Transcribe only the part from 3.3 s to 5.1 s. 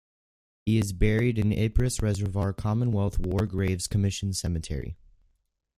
Graves Commission Cemetery.